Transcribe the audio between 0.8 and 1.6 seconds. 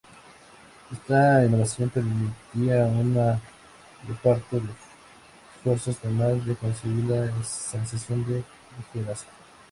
Esta